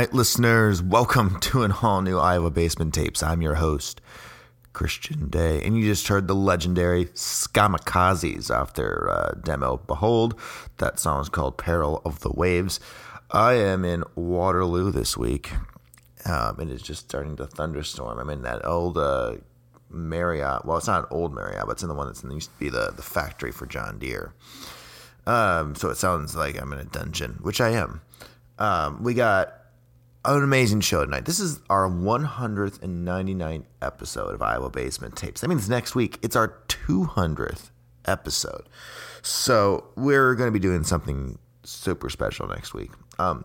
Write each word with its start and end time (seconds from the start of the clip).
night, 0.00 0.14
listeners. 0.14 0.82
Welcome 0.82 1.38
to 1.40 1.62
an 1.62 1.72
all 1.82 2.00
new 2.00 2.18
Iowa 2.18 2.50
Basement 2.50 2.94
Tapes. 2.94 3.22
I'm 3.22 3.42
your 3.42 3.56
host, 3.56 4.00
Christian 4.72 5.28
Day, 5.28 5.62
and 5.62 5.76
you 5.76 5.84
just 5.84 6.08
heard 6.08 6.26
the 6.26 6.34
legendary 6.34 7.04
Skamikazes 7.04 8.50
off 8.50 8.72
their 8.72 9.10
uh, 9.10 9.32
demo 9.44 9.76
Behold. 9.76 10.40
That 10.78 10.98
song 10.98 11.20
is 11.20 11.28
called 11.28 11.58
Peril 11.58 12.00
of 12.02 12.20
the 12.20 12.32
Waves. 12.32 12.80
I 13.30 13.56
am 13.56 13.84
in 13.84 14.04
Waterloo 14.14 14.90
this 14.90 15.18
week. 15.18 15.52
Um, 16.24 16.58
it 16.60 16.70
is 16.70 16.80
just 16.80 17.02
starting 17.02 17.36
to 17.36 17.46
thunderstorm. 17.46 18.18
I'm 18.18 18.30
in 18.30 18.40
that 18.40 18.64
old 18.64 18.96
uh, 18.96 19.34
Marriott. 19.90 20.64
Well, 20.64 20.78
it's 20.78 20.86
not 20.86 21.00
an 21.02 21.08
old 21.10 21.34
Marriott, 21.34 21.66
but 21.66 21.72
it's 21.72 21.82
in 21.82 21.90
the 21.90 21.94
one 21.94 22.06
that's 22.06 22.24
in, 22.24 22.30
used 22.30 22.50
to 22.54 22.58
be 22.58 22.70
the, 22.70 22.90
the 22.96 23.02
factory 23.02 23.52
for 23.52 23.66
John 23.66 23.98
Deere. 23.98 24.32
Um, 25.26 25.74
so 25.74 25.90
it 25.90 25.98
sounds 25.98 26.34
like 26.34 26.58
I'm 26.58 26.72
in 26.72 26.78
a 26.78 26.84
dungeon, 26.84 27.38
which 27.42 27.60
I 27.60 27.72
am. 27.72 28.00
Um, 28.58 29.02
we 29.02 29.12
got 29.12 29.59
an 30.24 30.42
amazing 30.42 30.80
show 30.80 31.04
tonight. 31.04 31.24
This 31.24 31.40
is 31.40 31.60
our 31.70 31.88
199th 31.88 33.64
episode 33.80 34.34
of 34.34 34.42
Iowa 34.42 34.70
Basement 34.70 35.16
Tapes. 35.16 35.40
That 35.40 35.48
means 35.48 35.68
next 35.68 35.94
week 35.94 36.18
it's 36.22 36.36
our 36.36 36.58
200th 36.68 37.70
episode. 38.04 38.68
So 39.22 39.86
we're 39.96 40.34
going 40.34 40.48
to 40.48 40.52
be 40.52 40.58
doing 40.58 40.84
something 40.84 41.38
super 41.64 42.10
special 42.10 42.48
next 42.48 42.74
week. 42.74 42.90
Um, 43.18 43.44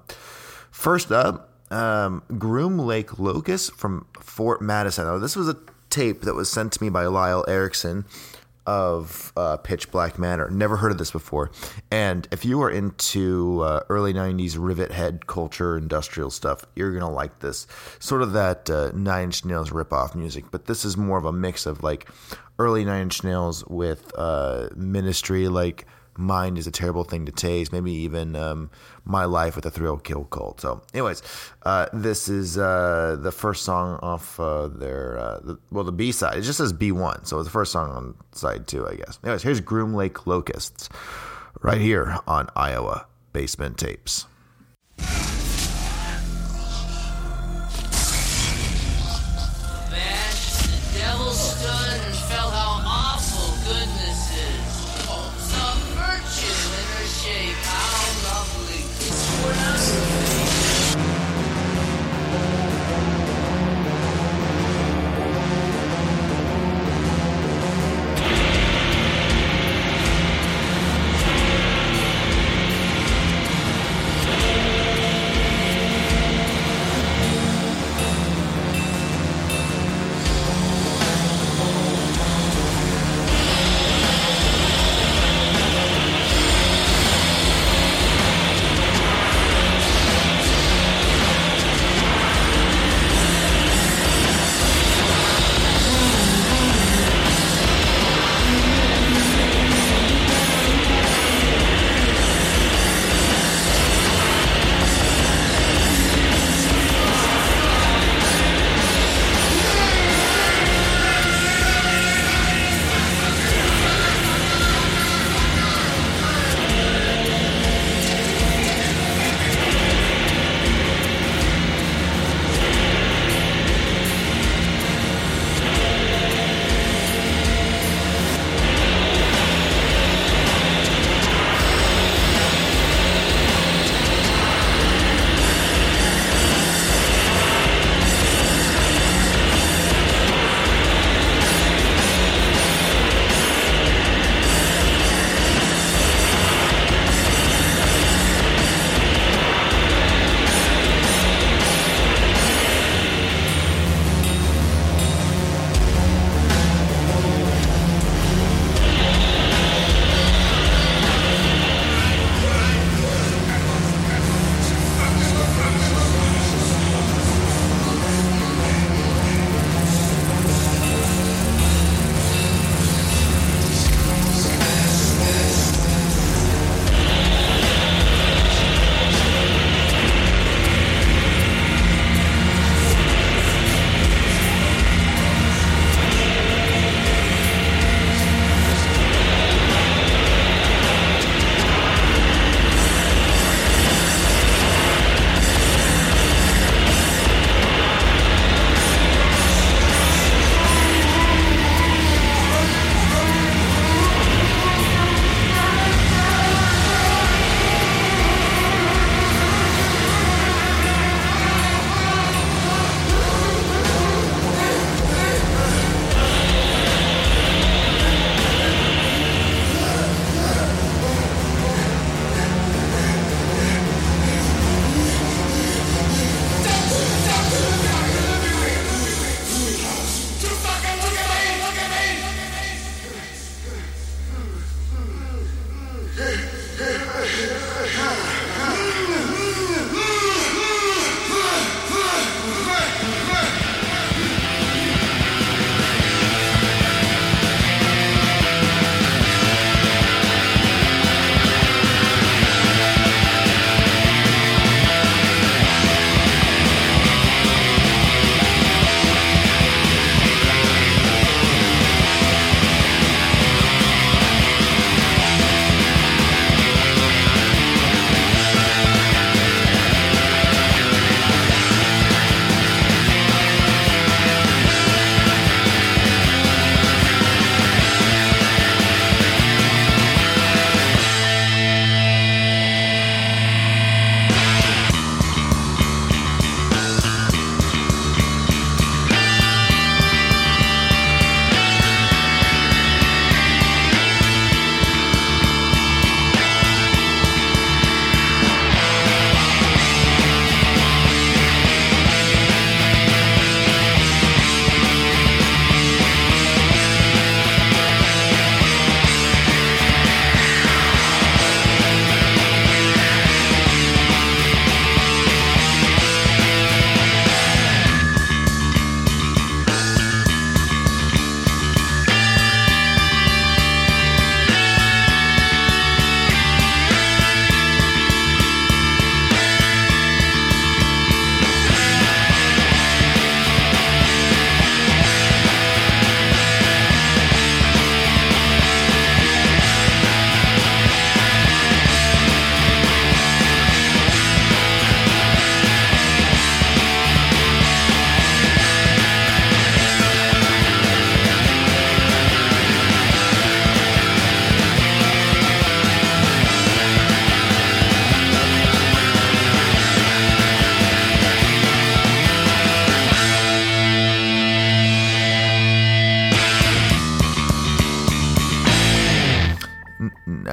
first 0.72 1.12
up, 1.12 1.54
um, 1.72 2.24
Groom 2.38 2.77
Lake 2.77 3.19
Locust 3.19 3.74
from 3.75 4.06
Fort 4.19 4.62
Madison. 4.62 5.06
Now, 5.06 5.18
this 5.18 5.36
was 5.36 5.48
a 5.48 5.57
tape 5.89 6.22
that 6.22 6.33
was 6.33 6.51
sent 6.51 6.74
to 6.74 6.83
me 6.83 6.89
by 6.89 7.06
Lyle 7.06 7.45
Erickson 7.48 8.06
of 8.66 9.32
uh, 9.36 9.58
Pitch 9.58 9.92
Black 9.92 10.18
Manor. 10.18 10.50
Never 10.50 10.78
heard 10.78 10.92
of 10.92 10.98
this 10.98 11.12
before. 11.12 11.52
And 11.92 12.28
if 12.32 12.46
you 12.46 12.62
are 12.62 12.70
into 12.70 13.62
uh, 13.62 13.82
early 13.90 14.14
90s 14.14 14.56
rivet 14.58 14.92
head 14.92 15.28
culture, 15.28 15.78
industrial 15.78 16.32
stuff, 16.32 16.66
you're 16.76 16.92
going 16.92 17.02
to 17.02 17.08
like 17.08 17.40
this. 17.40 17.68
Sort 18.00 18.22
of 18.22 18.34
that 18.34 18.70
uh, 18.70 18.92
Nine 18.94 19.26
Inch 19.26 19.46
Nails 19.46 19.70
ripoff 19.72 20.16
music, 20.16 20.46
but 20.52 20.66
this 20.66 20.86
is 20.86 20.98
more 20.98 21.18
of 21.18 21.26
a 21.26 21.34
mix 21.34 21.66
of 21.66 21.84
like 21.84 22.08
early 22.60 22.86
Nine 22.86 23.04
Inch 23.04 23.24
Nails 23.24 23.66
with 23.68 24.12
uh, 24.18 24.70
ministry, 24.76 25.48
like 25.48 25.86
mind 26.18 26.58
is 26.58 26.68
a 26.68 26.72
terrible 26.72 27.04
thing 27.04 27.26
to 27.26 27.32
taste. 27.32 27.72
Maybe 27.72 27.92
even 27.92 28.36
um, 28.36 28.70
my 29.04 29.26
life 29.26 29.56
with 29.56 29.66
a 29.66 29.72
thrill 29.72 29.98
kill 29.98 30.26
cult. 30.26 30.62
So, 30.62 30.82
anyways, 30.94 31.22
uh, 31.64 31.88
this 31.94 32.30
is 32.30 32.58
uh, 32.58 33.18
the 33.20 33.32
first 33.32 33.64
song 33.64 34.00
off 34.02 34.40
uh, 34.40 34.68
their 34.68 35.18
uh, 35.18 35.40
the, 35.40 35.60
well, 35.72 35.84
the 35.84 35.92
B 35.92 36.12
side. 36.12 36.38
It 36.38 36.42
just 36.42 36.58
says 36.58 36.74
B 36.74 36.92
one, 36.92 37.26
so 37.26 37.40
it's 37.40 37.48
the 37.48 37.52
first 37.52 37.72
song 37.72 37.90
on 37.92 38.16
side 38.32 38.68
two, 38.68 38.88
I 38.88 38.96
guess. 38.96 39.20
Anyways, 39.24 39.44
here's 39.44 39.62
Groom 39.62 39.94
Lake 39.94 40.26
Locusts 40.28 40.90
right 41.62 41.82
here 41.82 42.18
on 42.28 42.50
Iowa 42.56 43.08
Basement 43.34 43.78
Tapes. 43.78 44.26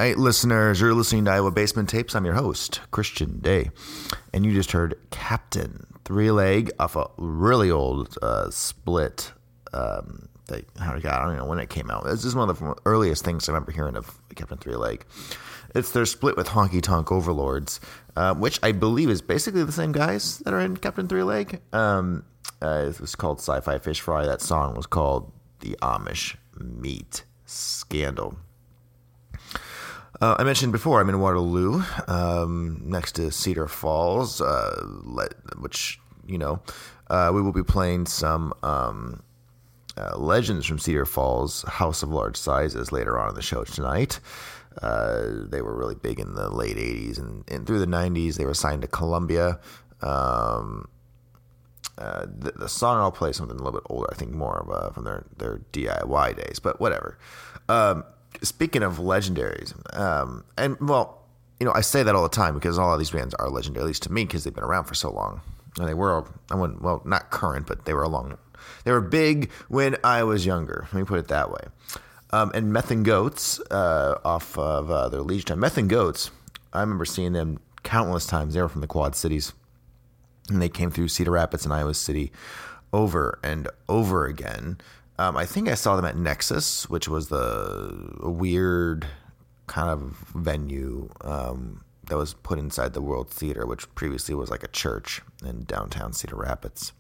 Night, 0.03 0.19
listeners. 0.19 0.81
You're 0.81 0.95
listening 0.95 1.27
to 1.27 1.31
Iowa 1.31 1.53
Basement 1.53 1.89
Tapes. 1.89 2.17
I'm 2.17 2.25
your 2.25 2.35
host, 2.35 2.81
Christian 2.91 3.39
Day. 3.39 3.71
And 4.35 4.45
you 4.45 4.53
just 4.53 4.73
heard 4.73 4.99
Captain 5.13 5.87
Three 6.05 6.33
Leg 6.33 6.73
off 6.81 6.97
a 6.97 7.09
really 7.19 7.71
old 7.71 8.19
uh, 8.21 8.51
split. 8.51 9.31
Um, 9.73 10.29
how 10.81 10.95
I 10.95 10.99
don't 10.99 11.37
know 11.37 11.45
when 11.45 11.61
it 11.61 11.71
came 11.71 11.89
out. 11.89 12.05
This 12.05 12.25
is 12.25 12.35
one 12.35 12.51
of 12.51 12.59
the 12.59 12.75
earliest 12.85 13.25
things 13.25 13.49
I 13.49 13.53
remember 13.53 13.71
hearing 13.71 13.95
of 13.95 14.19
Captain 14.35 14.59
Three 14.59 14.75
Leg. 14.75 15.07
It's 15.73 15.93
their 15.93 16.05
split 16.05 16.37
with 16.37 16.49
Honky 16.49 16.83
Tonk 16.83 17.13
Overlords, 17.13 17.79
uh, 18.17 18.35
which 18.35 18.59
I 18.61 18.73
believe 18.73 19.09
is 19.09 19.23
basically 19.23 19.63
the 19.63 19.71
same 19.71 19.93
guys 19.93 20.39
that 20.41 20.53
are 20.53 20.61
in 20.61 20.79
Captain 20.79 21.07
Three 21.07 21.23
Leg. 21.23 21.61
Um, 21.73 22.25
uh, 22.61 22.87
it 22.89 23.01
was 23.01 23.15
called 23.15 23.39
Sci 23.39 23.61
Fi 23.61 23.79
Fish 23.79 24.01
Fry. 24.01 24.27
That 24.27 24.41
song 24.41 24.75
was 24.75 24.87
called 24.87 25.31
The 25.61 25.77
Amish 25.81 26.35
Meat 26.59 27.23
Scandal. 27.47 28.37
Uh, 30.23 30.37
I 30.39 30.45
mentioned 30.45 30.71
before 30.71 31.01
I'm 31.01 31.09
in 31.09 31.19
Waterloo, 31.19 31.83
um, 32.07 32.81
next 32.85 33.17
to 33.17 33.33
Cedar 33.33 33.67
Falls, 33.67 34.41
uh, 34.41 34.81
which 35.59 35.99
you 36.29 36.39
know 36.39 36.63
uh, 37.11 37.33
we 37.35 37.43
will 37.43 37.51
be 37.51 37.65
playing 37.65 38.07
some 38.07 38.55
um, 38.63 39.21
uh, 39.97 40.17
legends 40.17 40.65
from 40.65 40.79
Cedar 40.79 41.07
Falls, 41.07 41.63
House 41.63 42.05
of 42.05 42.11
Large 42.11 42.37
Sizes, 42.37 42.93
later 42.93 43.19
on 43.19 43.31
in 43.31 43.35
the 43.35 43.43
show 43.43 43.65
tonight. 43.65 44.21
Uh, 44.81 45.25
they 45.49 45.61
were 45.61 45.77
really 45.77 45.97
big 45.97 46.21
in 46.21 46.35
the 46.35 46.49
late 46.51 46.77
'80s 46.77 47.19
and, 47.19 47.43
and 47.51 47.67
through 47.67 47.81
the 47.81 47.87
'90s. 47.87 48.37
They 48.37 48.47
were 48.47 48.55
signed 48.55 48.83
to 48.83 48.89
Columbia. 48.89 49.59
Um, 50.03 50.87
uh, 51.99 52.27
the, 52.27 52.53
the, 52.53 52.69
song 52.69 52.99
I'll 52.99 53.11
play 53.11 53.33
something 53.33 53.59
a 53.59 53.61
little 53.61 53.81
bit 53.81 53.87
older. 53.91 54.09
I 54.13 54.15
think 54.15 54.31
more 54.31 54.61
of 54.61 54.95
from 54.95 55.03
their 55.03 55.25
their 55.37 55.63
DIY 55.73 56.37
days, 56.37 56.61
but 56.61 56.79
whatever. 56.79 57.19
Speaking 58.43 58.83
of 58.83 58.97
legendaries, 58.97 59.75
um, 59.97 60.45
and 60.59 60.77
well, 60.81 61.23
you 61.61 61.67
know, 61.67 61.73
I 61.73 61.81
say 61.81 62.03
that 62.03 62.15
all 62.17 62.25
the 62.25 62.29
time 62.29 62.55
because 62.55 62.77
all 62.77 62.93
of 62.93 62.99
these 62.99 63.11
bands 63.11 63.35
are 63.35 63.49
legendary, 63.49 63.85
at 63.85 63.87
least 63.87 64.03
to 64.03 64.13
me, 64.13 64.25
because 64.25 64.43
they've 64.43 64.53
been 64.55 64.65
around 64.65 64.85
for 64.87 64.95
so 64.95 65.13
long. 65.13 65.41
And 65.79 65.89
they 65.89 65.95
were, 65.95 66.25
I 66.51 66.57
wouldn't, 66.57 66.83
well, 66.83 67.03
not 67.05 67.31
current, 67.31 67.69
but 67.69 67.85
they 67.85 67.95
were 67.95 68.03
along. 68.03 68.37
They 68.85 68.91
were 68.91 69.01
big 69.01 69.51
when 69.69 69.97
I 70.03 70.25
was 70.25 70.45
younger. 70.45 70.89
Let 70.93 71.01
me 71.01 71.05
put 71.05 71.21
it 71.21 71.29
that 71.29 71.53
way. 71.53 71.61
Um, 72.31 72.51
and 72.53 72.73
Meth 72.73 72.91
and 72.91 73.05
Goats, 73.05 73.61
uh, 73.71 74.19
off 74.25 74.59
of 74.59 74.91
uh, 74.91 75.09
their 75.09 75.21
Leisure 75.21 75.45
Time. 75.45 75.61
Meth 75.61 75.79
and 75.79 75.89
Goats, 75.89 76.31
I 76.73 76.81
remember 76.81 77.05
seeing 77.05 77.33
them 77.33 77.61
countless 77.85 78.27
times. 78.27 78.55
They 78.55 78.63
were 78.63 78.69
from 78.69 78.81
the 78.81 78.87
Quad 78.87 79.15
Cities, 79.15 79.53
and 80.49 80.61
they 80.61 80.69
came 80.69 80.91
through 80.91 81.09
Cedar 81.09 81.31
Rapids 81.31 81.65
and 81.65 81.73
Iowa 81.73 81.95
City 81.95 82.33
over 82.93 83.39
and 83.45 83.69
over 83.89 84.27
again. 84.27 84.79
Um, 85.23 85.37
I 85.37 85.47
think 85.47 85.69
I 85.69 85.75
saw 85.75 85.95
them 85.95 86.05
at 86.05 86.17
Nexus, 86.17 86.91
which 86.91 87.07
was 87.07 87.29
the 87.29 88.19
weird 88.23 89.07
kind 89.69 89.89
of 89.89 90.17
venue 90.35 91.11
um, 91.21 91.85
that 92.09 92.17
was 92.17 92.35
put 92.35 92.59
inside 92.59 92.93
the 92.93 93.01
World 93.01 93.31
Theater, 93.31 93.65
which 93.65 93.93
previously 93.95 94.35
was 94.35 94.51
like 94.51 94.65
a 94.65 94.69
church 94.69 95.23
in 95.45 95.63
downtown 95.63 96.13
Cedar 96.13 96.35
Rapids. 96.35 96.93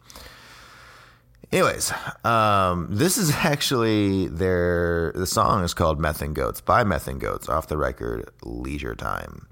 Anyways, 1.51 1.93
um, 2.25 2.87
this 2.93 3.19
is 3.19 3.31
actually 3.39 4.29
their 4.29 5.11
the 5.17 5.27
song 5.27 5.65
is 5.65 5.75
called 5.75 5.99
Meth 5.99 6.23
and 6.23 6.35
Goats 6.35 6.61
by 6.61 6.85
Meth 6.85 7.09
and 7.09 7.21
Goats 7.21 7.49
off 7.49 7.67
the 7.67 7.77
record 7.77 8.31
Leisure 8.45 8.95
Time. 8.95 9.49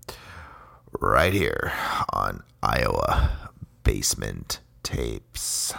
Right 1.00 1.32
here 1.32 1.72
on 2.12 2.44
Iowa 2.62 3.50
Basement 3.82 4.60
Tapes. 4.84 5.74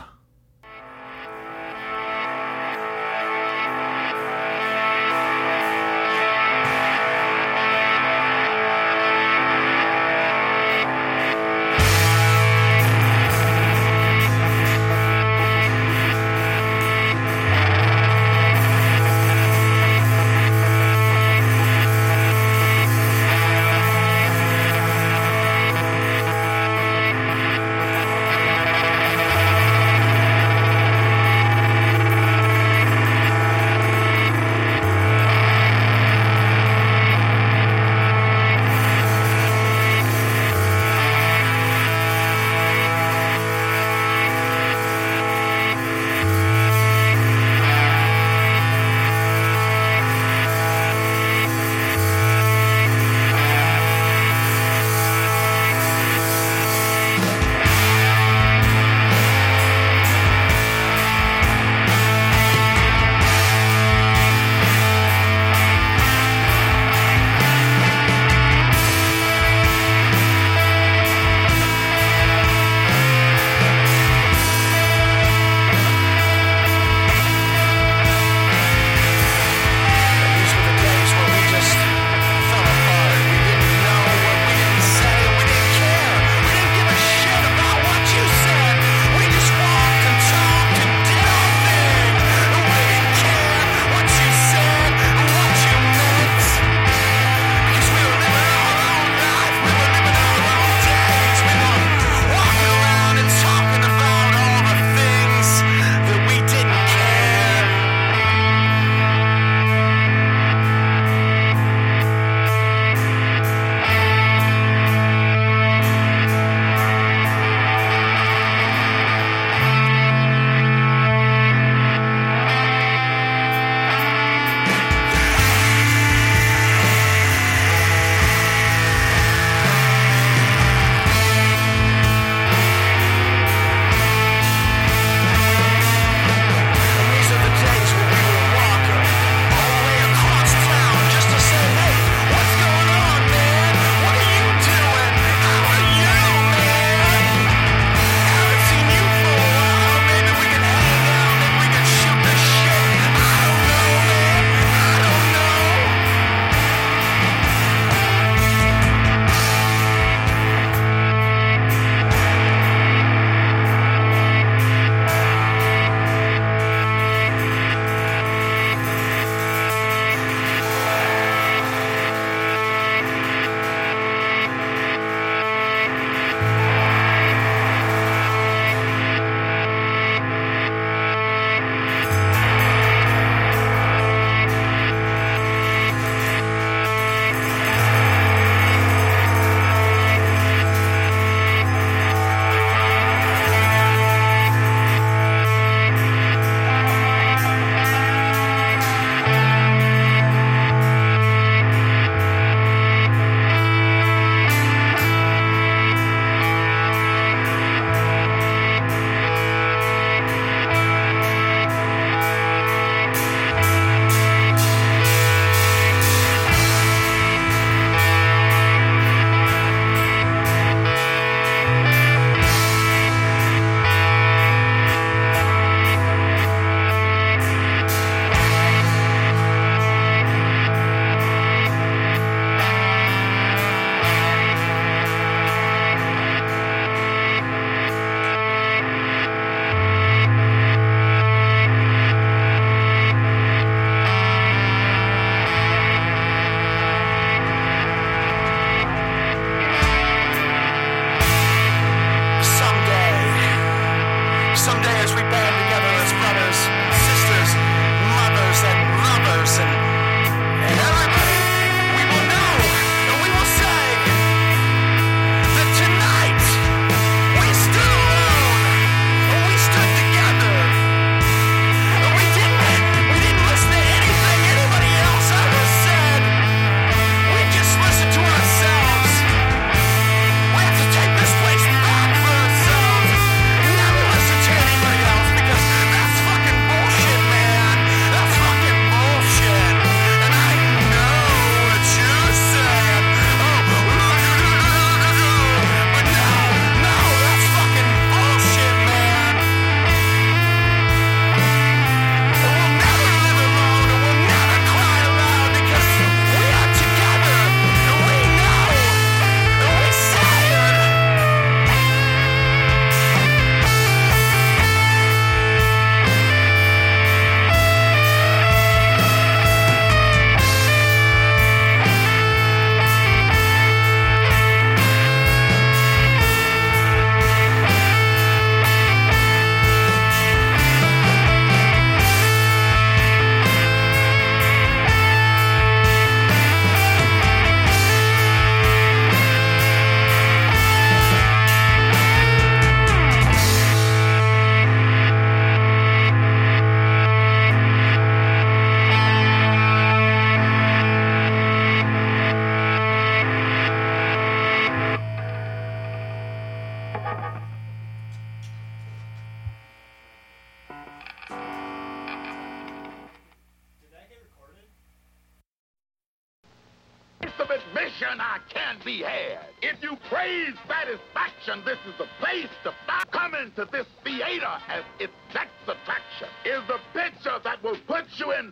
You. 378.43 378.51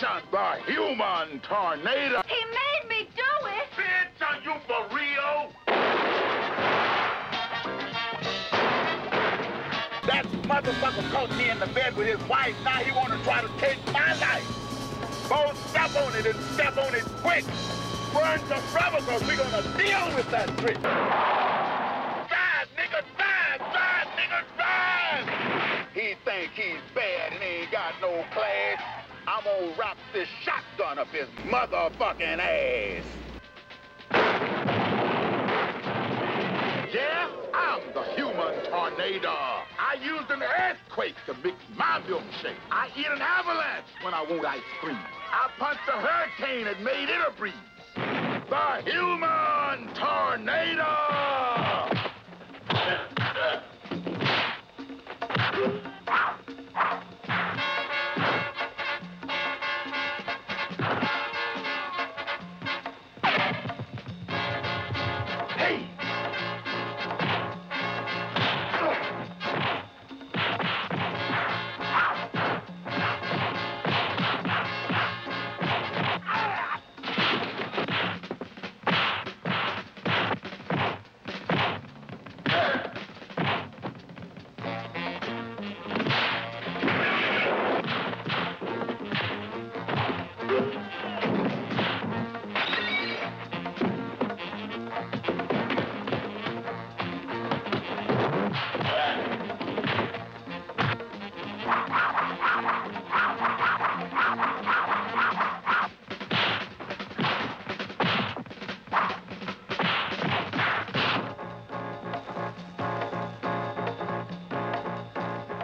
The 0.00 0.72
human 0.72 1.40
tornado. 1.40 2.22
He 2.26 2.44
made 2.44 2.88
me 2.88 3.08
do 3.16 3.46
it. 3.46 3.66
Bitch, 3.76 4.26
are 4.26 4.40
you 4.42 4.54
for 4.66 4.94
real? 4.94 5.52
That 10.06 10.26
motherfucker 10.42 11.10
caught 11.10 11.36
me 11.36 11.50
in 11.50 11.58
the 11.58 11.66
bed 11.66 11.96
with 11.96 12.08
his 12.08 12.28
wife. 12.28 12.54
Now 12.64 12.78
he 12.78 12.92
wanna 12.92 13.22
try 13.24 13.42
to 13.42 13.48
take 13.58 13.84
my 13.92 14.14
life. 14.14 14.46
Go 15.28 15.52
step 15.68 15.94
on 15.96 16.14
it 16.16 16.26
and 16.26 16.40
step 16.54 16.76
on 16.76 16.94
it 16.94 17.04
quick. 17.22 17.44
Burn 18.12 18.40
the 18.48 18.60
rubber 18.74 18.98
because 18.98 19.22
we're 19.22 19.36
gonna 19.36 19.62
deal 19.78 20.16
with 20.16 20.30
that 20.30 20.58
trick. 20.58 21.39
I'm 29.40 29.46
gonna 29.46 29.74
wrap 29.78 29.96
this 30.12 30.28
shotgun 30.42 30.98
up 30.98 31.08
his 31.08 31.26
motherfucking 31.46 32.40
ass. 32.40 33.04
Yeah, 36.92 37.30
I'm 37.54 37.80
the 37.94 38.02
human 38.16 38.64
tornado. 38.70 39.30
I 39.30 39.96
used 40.02 40.30
an 40.30 40.42
earthquake 40.42 41.14
to 41.24 41.34
mix 41.42 41.56
my 41.74 42.02
milkshake. 42.06 42.56
I 42.70 42.90
eat 42.94 43.06
an 43.06 43.22
avalanche 43.22 43.86
when 44.02 44.12
I 44.12 44.20
want 44.22 44.44
ice 44.44 44.60
cream. 44.80 44.98
I 45.30 45.48
punched 45.58 45.88
a 45.88 45.92
hurricane 45.92 46.66
and 46.66 46.84
made 46.84 47.08
it 47.08 47.20
a 47.26 47.30
breeze. 47.38 47.54
The 47.94 48.82
human 48.84 49.88
tornado! 49.94 50.84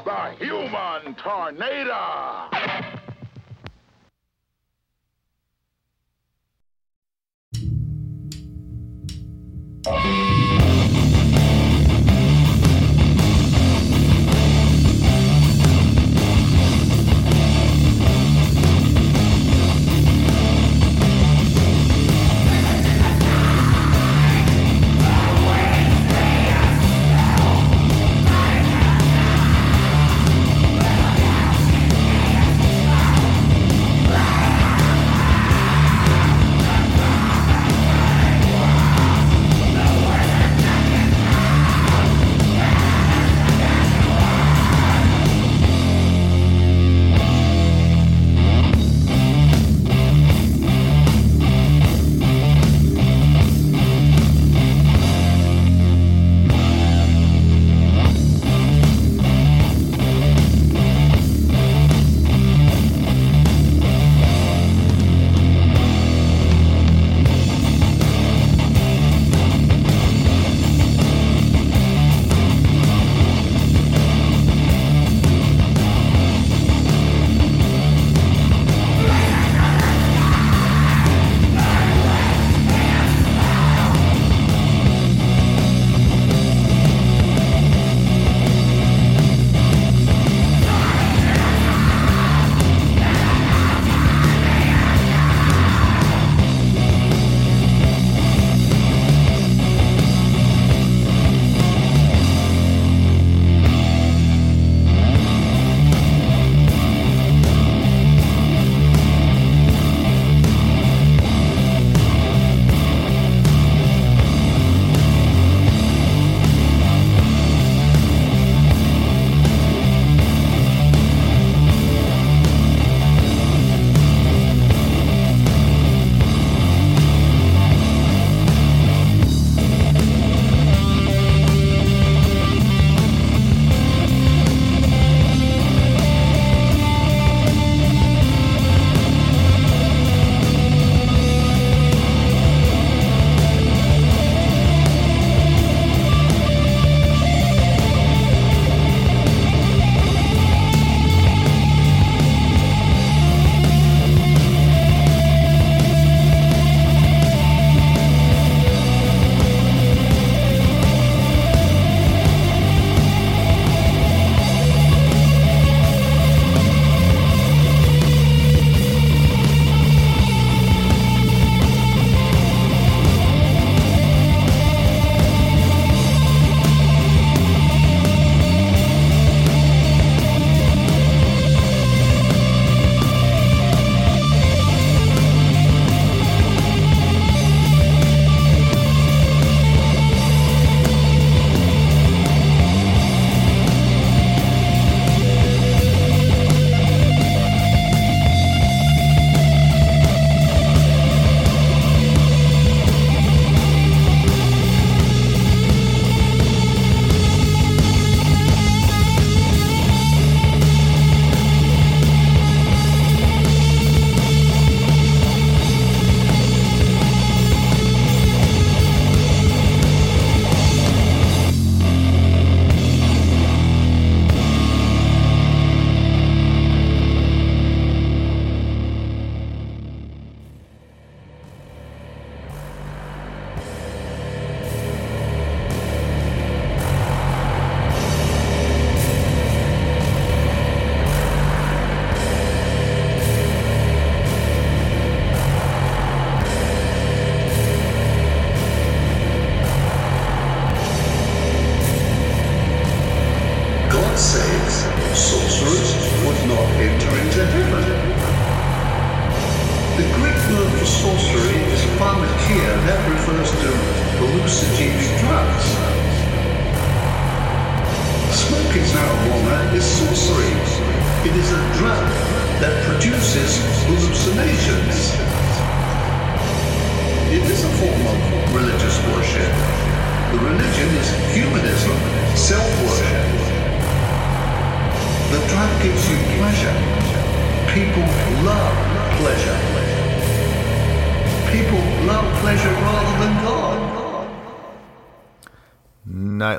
The 0.07 0.37
human 0.39 1.17
tornado! 1.17 2.96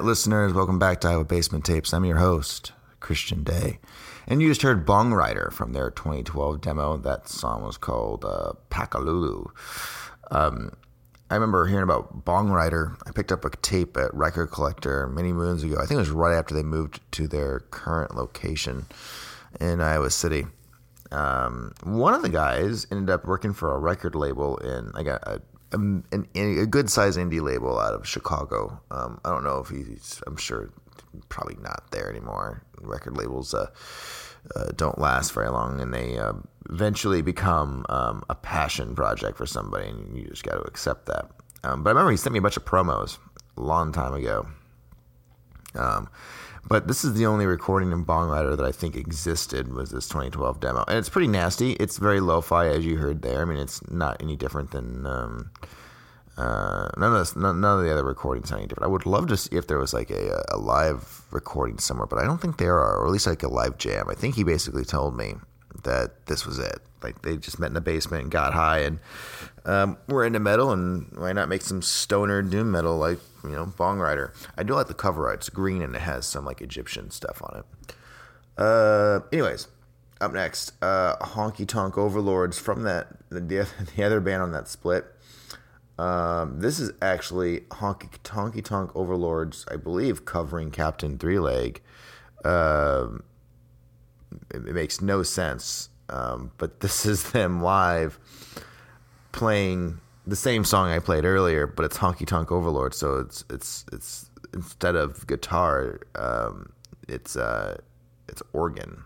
Listeners, 0.08 0.54
welcome 0.54 0.80
back 0.80 1.02
to 1.02 1.10
Iowa 1.10 1.26
Basement 1.26 1.66
Tapes. 1.66 1.94
I'm 1.94 2.06
your 2.06 2.16
host, 2.16 2.72
Christian 3.02 3.44
Day. 3.44 3.80
And 4.26 4.42
you 4.42 4.48
just 4.48 4.62
heard 4.62 4.86
Bong 4.86 5.12
Rider 5.12 5.52
from 5.52 5.74
their 5.74 5.92
2012 5.92 6.62
demo. 6.62 6.96
That 6.96 7.28
song 7.28 7.66
was 7.66 7.76
called 7.76 8.24
uh, 8.24 8.54
Pakalulu. 8.70 9.50
Um, 10.32 10.72
I 11.30 11.34
remember 11.34 11.68
hearing 11.68 11.84
about 11.84 12.24
Bong 12.24 12.50
Rider. 12.50 12.96
I 13.06 13.12
picked 13.12 13.34
up 13.34 13.44
a 13.44 13.50
tape 13.58 13.98
at 13.98 14.14
Record 14.14 14.48
Collector 14.48 15.08
many 15.08 15.34
moons 15.34 15.62
ago. 15.62 15.76
I 15.76 15.80
think 15.86 15.98
it 15.98 15.98
was 15.98 16.10
right 16.10 16.38
after 16.38 16.56
they 16.56 16.64
moved 16.64 17.02
to 17.12 17.28
their 17.28 17.60
current 17.72 18.16
location 18.16 18.86
in 19.60 19.82
Iowa 19.82 20.10
City. 20.10 20.46
Um, 21.12 21.74
one 21.84 22.14
of 22.14 22.22
the 22.22 22.30
guys 22.30 22.88
ended 22.92 23.10
up 23.10 23.26
working 23.26 23.52
for 23.52 23.76
a 23.76 23.78
record 23.78 24.16
label 24.16 24.56
in 24.60 24.90
I 24.96 25.04
got 25.04 25.28
a 25.28 25.42
a, 25.72 25.78
an, 25.78 26.28
a 26.36 26.66
good 26.66 26.90
sized 26.90 27.18
indie 27.18 27.42
label 27.42 27.80
out 27.80 27.94
of 27.94 28.08
Chicago. 28.08 28.82
Um, 28.92 29.20
I 29.26 29.30
don't 29.30 29.44
know 29.44 29.60
if 29.60 29.70
he's, 29.70 30.22
I'm 30.26 30.38
sure 30.38 30.72
probably 31.30 31.58
not 31.62 31.92
there 31.92 32.10
anymore. 32.10 32.64
Record 32.80 33.18
labels 33.18 33.54
uh, 33.54 33.68
uh, 34.56 34.72
don't 34.76 35.00
last 35.00 35.34
very 35.34 35.50
long 35.50 35.82
and 35.82 35.94
they 35.94 36.18
uh, 36.18 36.34
eventually 36.70 37.22
become 37.22 37.86
um, 37.90 38.24
a 38.30 38.36
passion 38.36 38.96
project 38.96 39.38
for 39.38 39.46
somebody 39.46 39.90
and 39.90 40.18
you 40.18 40.28
just 40.28 40.44
got 40.44 40.54
to 40.54 40.62
accept 40.62 41.06
that. 41.08 41.30
Um, 41.64 41.84
but 41.84 41.90
I 41.90 41.94
remember 41.94 42.12
he 42.12 42.18
sent 42.18 42.34
me 42.34 42.40
a 42.40 42.42
bunch 42.42 42.58
of 42.58 42.66
promos 42.66 43.18
a 43.58 43.62
long 43.62 43.92
time 43.92 44.14
ago. 44.14 44.48
Um, 45.76 46.10
but 46.68 46.88
this 46.88 47.04
is 47.04 47.14
the 47.14 47.26
only 47.26 47.46
recording 47.46 47.92
in 47.92 48.04
Bong 48.04 48.30
Rider 48.30 48.56
that 48.56 48.66
I 48.66 48.72
think 48.72 48.96
existed 48.96 49.74
was 49.74 49.92
this 49.92 50.08
2012 50.08 50.60
demo, 50.60 50.84
and 50.88 50.98
it's 50.98 51.10
pretty 51.10 51.28
nasty. 51.28 51.74
It's 51.74 51.98
very 51.98 52.20
lo-fi, 52.20 52.68
as 52.68 52.86
you 52.86 52.98
heard 52.98 53.22
there. 53.22 53.42
I 53.42 53.46
mean, 53.46 53.58
it's 53.58 53.88
not 53.90 54.22
any 54.22 54.36
different 54.36 54.72
than 54.72 55.06
um, 55.06 55.52
uh, 56.38 56.90
none 56.98 57.14
of 57.14 57.20
this, 57.20 57.36
none, 57.36 57.62
none 57.62 57.80
of 57.80 57.86
the 57.86 57.92
other 57.92 58.04
recordings 58.04 58.52
are 58.52 58.58
any 58.58 58.68
different. 58.68 58.86
I 58.86 58.92
would 58.92 59.06
love 59.06 59.28
to 59.28 59.38
see 59.38 59.56
if 59.56 59.68
there 59.68 59.80
was 59.80 59.94
like 59.94 60.12
a, 60.12 60.44
a 60.50 60.58
live 60.58 61.24
recording 61.32 61.80
somewhere, 61.80 62.06
but 62.06 62.20
I 62.20 62.26
don't 62.26 62.40
think 62.40 62.58
there 62.58 62.78
are, 62.78 62.98
or 62.98 63.08
at 63.08 63.12
least 63.12 63.28
like 63.28 63.44
a 63.44 63.48
live 63.48 63.78
jam. 63.78 64.08
I 64.10 64.14
think 64.14 64.36
he 64.36 64.44
basically 64.44 64.86
told 64.86 65.18
me 65.18 65.36
that 65.84 66.26
this 66.28 66.46
was 66.46 66.60
it. 66.60 66.80
Like 67.04 67.22
they 67.22 67.38
just 67.38 67.60
met 67.60 67.68
in 67.68 67.74
the 67.74 67.82
basement 67.82 68.24
and 68.24 68.32
got 68.32 68.54
high, 68.54 68.80
and 68.80 69.00
um, 69.66 69.98
we're 70.08 70.26
into 70.26 70.40
metal, 70.40 70.72
and 70.72 71.12
why 71.16 71.32
not 71.34 71.50
make 71.50 71.62
some 71.62 71.82
stoner 71.82 72.42
doom 72.42 72.72
metal 72.72 72.98
like 72.98 73.20
you 73.44 73.52
know 73.52 73.66
Bong 73.66 74.00
Rider? 74.00 74.34
I 74.58 74.64
do 74.64 74.74
like 74.74 74.88
the 74.88 74.94
cover 74.94 75.28
art; 75.28 75.40
it's 75.40 75.50
green 75.50 75.82
and 75.82 75.96
it 75.96 76.02
has 76.02 76.26
some 76.26 76.46
like 76.46 76.62
Egyptian 76.62 77.12
stuff 77.12 77.42
on 77.44 77.60
it. 77.60 77.96
Uh, 78.58 79.20
anyways, 79.32 79.68
up 80.20 80.34
next, 80.34 80.74
uh, 80.82 81.16
Honky 81.18 81.68
Tonk 81.68 81.98
Overlords 81.98 82.58
from 82.58 82.84
that 82.84 83.08
the, 83.30 83.68
the 83.96 84.04
other 84.04 84.20
band 84.20 84.42
on 84.42 84.52
that 84.52 84.68
split. 84.68 85.06
Um, 86.00 86.60
this 86.60 86.80
is 86.80 86.92
actually 87.02 87.62
Honky 87.72 88.10
Tonky 88.24 88.64
Tonk 88.64 88.96
Overlords, 88.96 89.66
I 89.72 89.78
believe, 89.78 90.26
covering 90.26 90.72
Captain 90.72 91.18
Three 91.18 91.40
Leg. 91.40 91.82
Um, 92.46 93.24
it, 93.24 93.37
it 94.52 94.64
makes 94.64 95.02
no 95.02 95.24
sense, 95.24 95.90
um, 96.10 96.52
but 96.58 96.80
this 96.82 97.06
is 97.06 97.32
them 97.32 97.62
live 97.62 98.20
playing 99.32 100.00
the 100.26 100.36
same 100.36 100.66
song 100.66 100.90
I 100.90 101.00
played 101.00 101.26
earlier, 101.26 101.68
but 101.68 101.86
it's 101.86 101.98
Honky 101.98 102.28
Tonk 102.28 102.52
Overlord. 102.52 102.94
So 102.94 103.20
it's 103.20 103.46
it's 103.50 103.86
it's 103.92 104.30
instead 104.54 104.96
of 104.96 105.26
guitar, 105.28 106.02
um, 106.16 106.74
it's 107.08 107.36
uh, 107.36 107.78
it's 108.28 108.42
organ, 108.54 109.04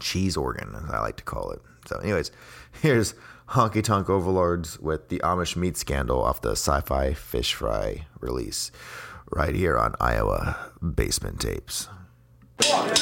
cheese 0.00 0.36
organ, 0.36 0.74
as 0.74 0.90
I 0.90 1.00
like 1.00 1.16
to 1.18 1.24
call 1.24 1.50
it. 1.50 1.60
So, 1.86 1.98
anyways, 1.98 2.30
here's 2.82 3.14
Honky 3.50 3.82
Tonk 3.82 4.08
Overlords 4.08 4.78
with 4.78 5.08
the 5.08 5.18
Amish 5.18 5.56
meat 5.56 5.76
scandal 5.76 6.22
off 6.22 6.40
the 6.40 6.52
Sci-Fi 6.52 7.12
Fish 7.12 7.54
Fry 7.54 8.06
release, 8.20 8.70
right 9.30 9.54
here 9.54 9.76
on 9.76 9.94
Iowa 10.00 10.70
Basement 10.80 11.40
Tapes. 11.40 11.88
Thank 12.58 12.94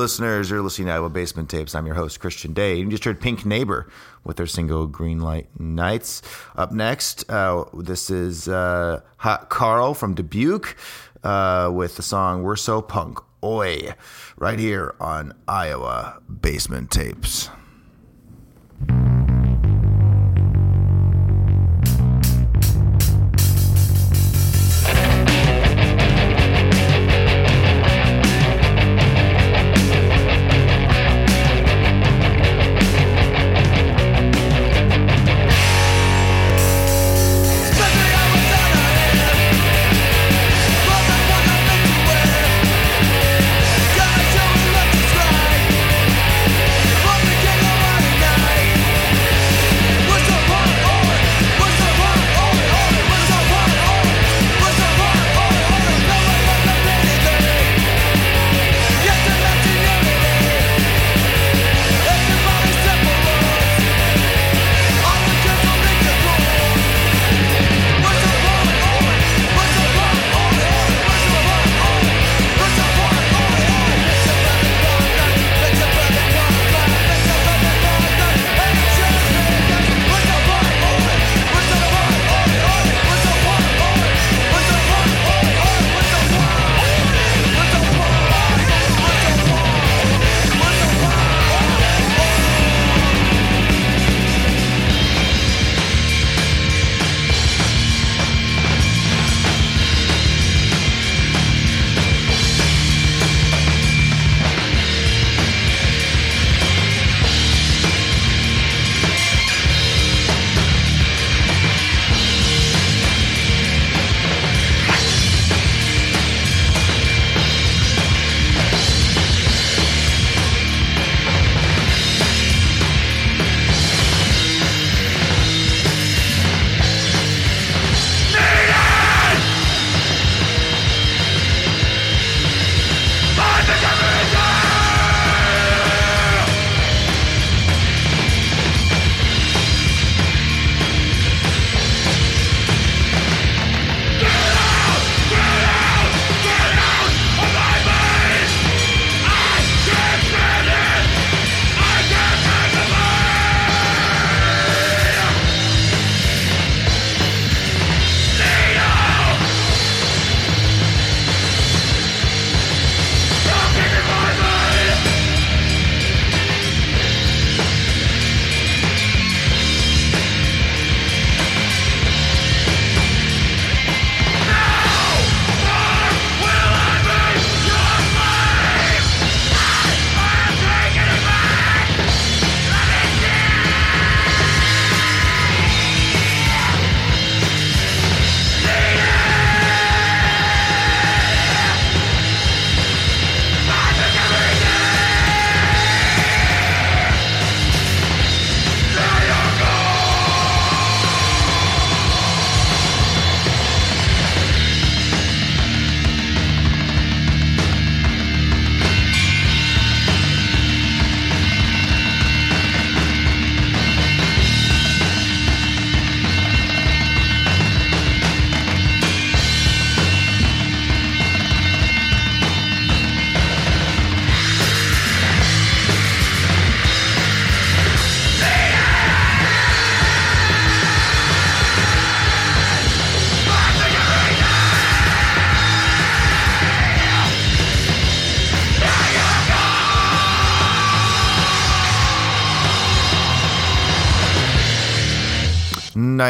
listeners, 0.00 0.48
you're 0.48 0.62
listening 0.62 0.86
to 0.86 0.94
Iowa 0.94 1.10
Basement 1.10 1.50
Tapes. 1.50 1.74
I'm 1.74 1.84
your 1.84 1.94
host, 1.94 2.20
Christian 2.20 2.54
Day. 2.54 2.76
You 2.76 2.88
just 2.88 3.04
heard 3.04 3.20
Pink 3.20 3.44
Neighbor 3.44 3.86
with 4.24 4.38
their 4.38 4.46
single 4.46 4.86
Green 4.86 5.20
Light 5.20 5.48
Nights. 5.60 6.22
Up 6.56 6.72
next, 6.72 7.30
uh, 7.30 7.64
this 7.74 8.08
is 8.08 8.48
uh, 8.48 9.02
Hot 9.18 9.50
Carl 9.50 9.92
from 9.92 10.14
Dubuque 10.14 10.74
uh, 11.22 11.70
with 11.70 11.96
the 11.96 12.02
song 12.02 12.42
We're 12.42 12.56
So 12.56 12.80
Punk. 12.80 13.18
Oi, 13.44 13.94
right 14.38 14.58
here 14.58 14.94
on 15.00 15.34
Iowa 15.46 16.22
Basement 16.40 16.90
Tapes. 16.90 17.50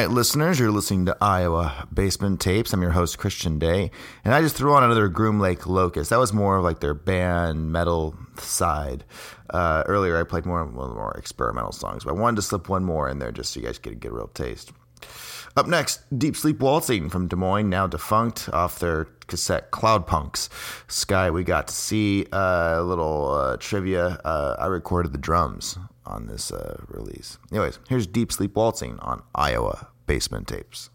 Night, 0.01 0.11
listeners. 0.11 0.59
You're 0.59 0.71
listening 0.71 1.05
to 1.07 1.17
Iowa 1.21 1.87
Basement 1.93 2.41
Tapes. 2.41 2.73
I'm 2.73 2.81
your 2.81 2.93
host, 2.93 3.19
Christian 3.19 3.59
Day. 3.59 3.91
And 4.25 4.33
I 4.33 4.41
just 4.41 4.57
threw 4.57 4.73
on 4.73 4.83
another 4.83 5.09
Groom 5.09 5.41
Lake 5.41 5.67
Locust. 5.67 6.09
That 6.09 6.19
was 6.19 6.33
more 6.33 6.57
of 6.57 6.65
like 6.65 6.81
their 6.81 6.95
band 6.95 7.71
metal 7.71 8.17
side. 8.39 9.05
Uh, 9.51 9.83
earlier, 9.87 10.19
I 10.19 10.25
played 10.25 10.47
more, 10.47 10.63
of 10.63 10.73
more 10.73 11.15
experimental 11.19 11.73
songs, 11.73 12.05
but 12.05 12.13
I 12.13 12.19
wanted 12.19 12.37
to 12.37 12.43
slip 12.43 12.71
one 12.71 12.83
more 12.83 13.11
in 13.11 13.19
there 13.19 13.31
just 13.31 13.53
so 13.53 13.61
you 13.61 13.67
guys 13.67 13.79
could 13.79 13.93
get 13.93 13.93
a 13.93 13.97
good, 13.97 14.13
real 14.13 14.29
taste. 14.29 14.73
Up 15.55 15.67
next, 15.67 16.01
Deep 16.19 16.35
Sleep 16.35 16.61
Waltzing 16.61 17.11
from 17.11 17.29
Des 17.29 17.37
Moines, 17.37 17.69
now 17.69 17.87
defunct, 17.87 18.49
off 18.55 18.79
their 18.79 19.07
cassette 19.27 19.71
Cloud 19.71 20.07
Punks. 20.07 20.49
Sky, 20.89 21.31
we 21.31 21.45
got 21.45 21.69
to 21.69 21.75
see 21.75 22.25
uh, 22.33 22.77
a 22.79 22.83
little 22.83 23.33
uh, 23.33 23.57
trivia. 23.59 24.19
Uh, 24.25 24.57
I 24.59 24.65
recorded 24.67 25.13
the 25.13 25.19
drums 25.19 25.77
on 26.11 26.27
this 26.27 26.53
uh, 26.53 26.83
release. 26.89 27.39
Anyways, 27.51 27.79
here's 27.89 28.07
Deep 28.07 28.33
Sleep 28.33 28.55
Waltzing 28.55 28.99
on 29.01 29.23
Iowa 29.35 29.89
Basement 30.07 30.49
Tapes. 30.49 30.91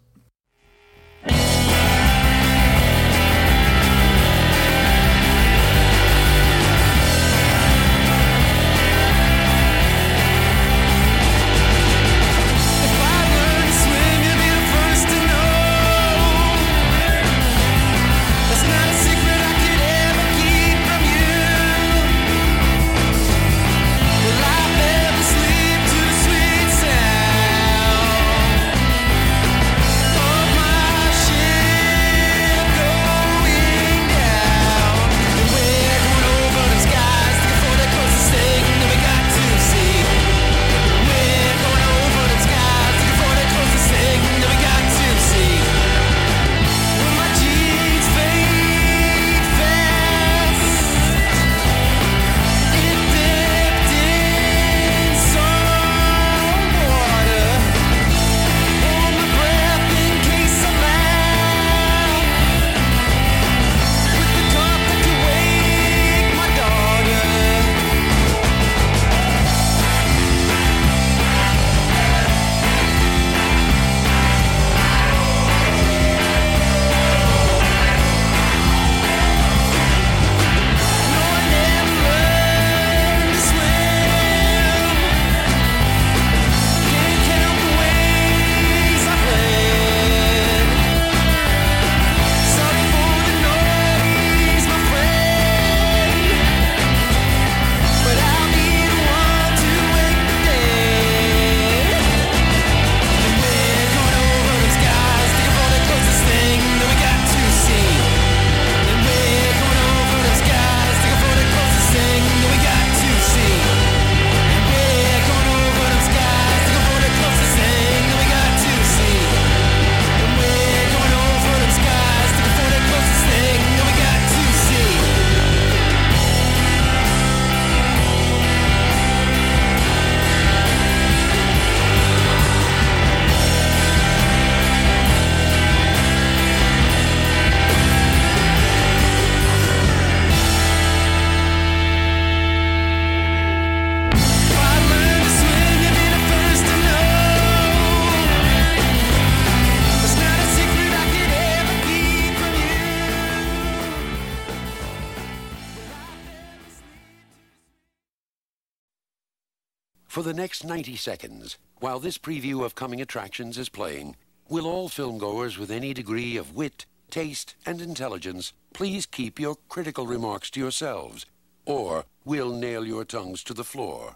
90 160.86 160.97
seconds, 160.97 161.57
while 161.79 161.99
this 161.99 162.19
preview 162.19 162.63
of 162.63 162.75
coming 162.75 163.01
attractions 163.01 163.57
is 163.57 163.69
playing, 163.69 164.15
will 164.47 164.67
all 164.67 164.88
filmgoers 164.88 165.57
with 165.57 165.71
any 165.71 165.95
degree 165.95 166.38
of 166.38 166.55
wit, 166.55 166.86
taste, 167.09 167.55
and 167.65 167.81
intelligence 167.81 168.53
please 168.71 169.07
keep 169.07 169.39
your 169.39 169.55
critical 169.67 170.05
remarks 170.05 170.51
to 170.51 170.59
yourselves, 170.59 171.25
or 171.65 172.05
we'll 172.23 172.51
nail 172.51 172.86
your 172.86 173.03
tongues 173.03 173.43
to 173.43 173.51
the 173.55 173.63
floor. 173.63 174.15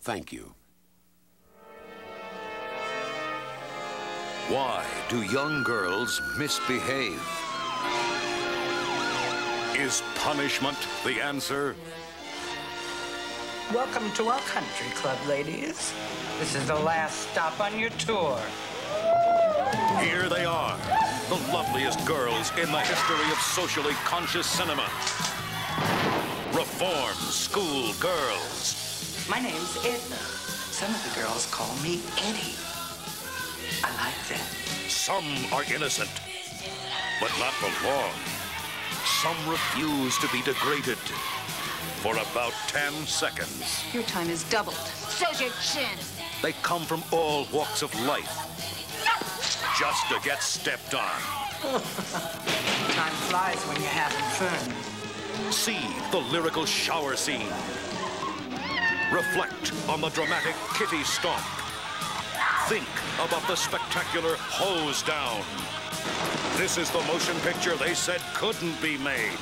Thank 0.00 0.32
you. 0.32 0.54
Why 4.48 4.84
do 5.08 5.22
young 5.22 5.62
girls 5.62 6.20
misbehave? 6.36 7.22
Is 9.76 10.02
punishment 10.16 10.78
the 11.04 11.20
answer? 11.22 11.76
Welcome 13.74 14.10
to 14.12 14.28
our 14.28 14.40
country 14.40 14.88
club, 14.94 15.18
ladies. 15.28 15.92
This 16.38 16.54
is 16.54 16.66
the 16.68 16.74
last 16.74 17.28
stop 17.28 17.60
on 17.60 17.78
your 17.78 17.90
tour. 17.90 18.40
Here 20.00 20.26
they 20.30 20.46
are, 20.46 20.74
the 21.28 21.34
loveliest 21.52 22.02
girls 22.06 22.50
in 22.52 22.72
the 22.72 22.80
history 22.80 23.30
of 23.30 23.36
socially 23.36 23.92
conscious 24.06 24.46
cinema. 24.46 24.88
Reform 26.56 27.14
school 27.16 27.92
girls. 28.00 29.28
My 29.28 29.38
name's 29.38 29.76
Edna. 29.84 30.16
Some 30.72 30.88
of 30.94 31.04
the 31.04 31.20
girls 31.20 31.44
call 31.52 31.76
me 31.82 32.00
Eddie. 32.24 32.56
I 33.84 33.90
like 34.02 34.28
that. 34.30 34.48
Some 34.88 35.26
are 35.52 35.64
innocent, 35.64 36.10
but 37.20 37.30
not 37.38 37.52
for 37.60 37.68
long. 37.86 38.16
Some 39.20 39.36
refuse 39.50 40.16
to 40.20 40.28
be 40.28 40.40
degraded 40.40 40.96
for 41.98 42.14
about 42.16 42.52
10 42.68 42.92
seconds. 43.06 43.84
Your 43.92 44.04
time 44.04 44.30
is 44.30 44.44
doubled. 44.44 44.76
So's 44.76 45.40
your 45.40 45.50
chin. 45.60 45.98
They 46.42 46.52
come 46.62 46.82
from 46.82 47.02
all 47.10 47.46
walks 47.52 47.82
of 47.82 47.92
life 48.06 48.48
just 49.78 50.08
to 50.08 50.20
get 50.22 50.42
stepped 50.42 50.94
on. 50.94 51.20
Time 51.60 53.12
flies 53.26 53.62
when 53.64 53.76
you're 53.80 53.90
having 53.90 54.24
fun. 54.38 55.52
See 55.52 55.80
the 56.12 56.18
lyrical 56.18 56.64
shower 56.64 57.16
scene. 57.16 57.52
Reflect 59.12 59.72
on 59.88 60.00
the 60.00 60.10
dramatic 60.10 60.54
kitty 60.74 61.02
stomp. 61.02 61.42
Think 62.68 62.86
about 63.14 63.46
the 63.48 63.56
spectacular 63.56 64.36
hose 64.38 65.02
down. 65.02 65.42
This 66.56 66.78
is 66.78 66.90
the 66.90 67.00
motion 67.12 67.36
picture 67.40 67.74
they 67.76 67.94
said 67.94 68.20
couldn't 68.34 68.80
be 68.80 68.98
made. 68.98 69.38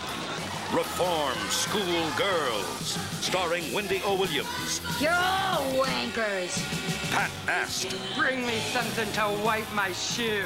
Reform 0.77 1.39
School 1.49 2.11
Girls, 2.19 2.99
starring 3.23 3.73
Wendy 3.73 4.03
O. 4.05 4.15
Williams, 4.15 4.83
You're 5.01 5.11
all 5.11 5.63
wankers. 5.73 6.61
Pat 7.13 7.31
Ast, 7.49 7.97
Bring 8.15 8.47
me 8.47 8.59
something 8.59 9.11
to 9.13 9.43
wipe 9.43 9.73
my 9.73 9.91
shoe. 9.93 10.45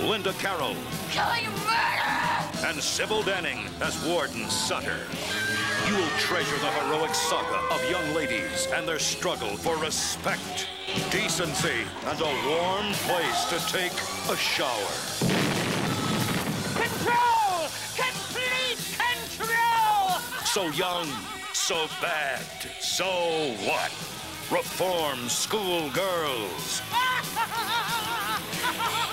Linda 0.00 0.32
Carol, 0.34 0.76
Killing 1.10 1.50
murder! 1.64 2.68
and 2.68 2.80
Sybil 2.80 3.24
Danning 3.24 3.66
as 3.80 4.00
Warden 4.06 4.48
Sutter. 4.48 5.00
You'll 5.88 6.16
treasure 6.20 6.58
the 6.58 6.70
heroic 6.70 7.12
saga 7.16 7.58
of 7.74 7.90
young 7.90 8.14
ladies 8.14 8.68
and 8.72 8.86
their 8.86 9.00
struggle 9.00 9.56
for 9.56 9.76
respect, 9.78 10.68
decency, 11.10 11.82
and 12.04 12.20
a 12.20 12.48
warm 12.48 12.92
place 13.08 13.44
to 13.46 13.58
take 13.72 13.94
a 14.30 14.36
shower. 14.36 14.92
Control! 16.80 17.35
So 20.56 20.70
young, 20.70 21.06
so 21.52 21.86
bad, 22.00 22.40
so 22.80 23.04
what? 23.66 23.90
Reform 24.50 25.28
school 25.28 25.90
girls. 25.90 26.80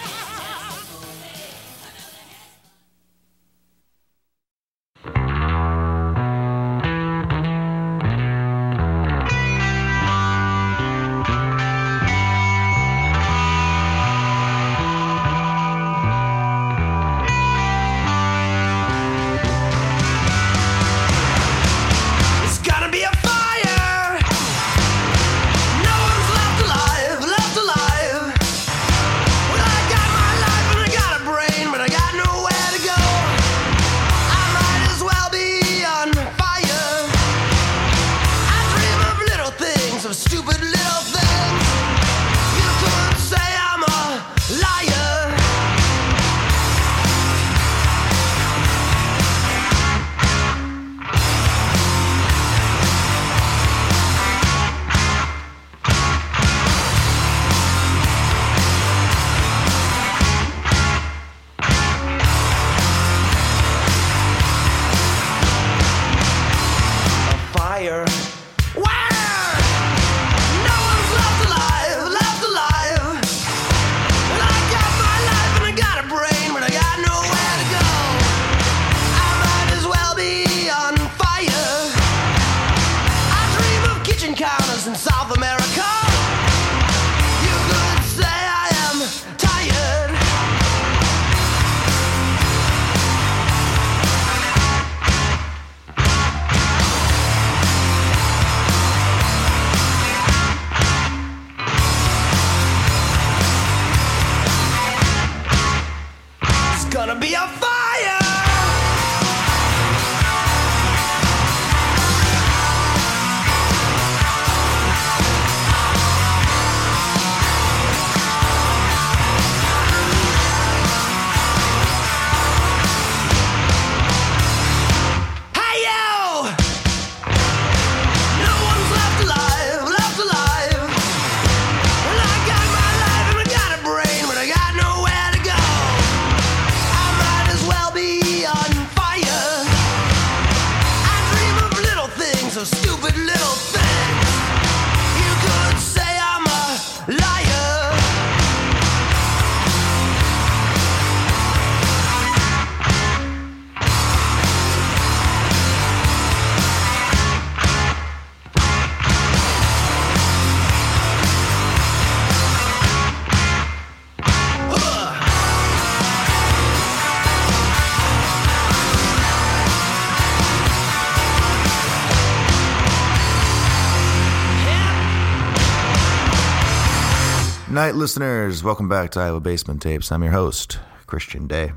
Night 177.84 177.96
listeners, 177.96 178.64
welcome 178.64 178.88
back 178.88 179.10
to 179.12 179.20
Iowa 179.20 179.42
Basement 179.42 179.82
Tapes. 179.82 180.10
I'm 180.10 180.24
your 180.24 180.32
host, 180.32 180.80
Christian 181.06 181.48
Day. 181.48 181.74